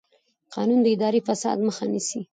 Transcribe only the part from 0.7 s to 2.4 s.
د اداري فساد مخه نیسي.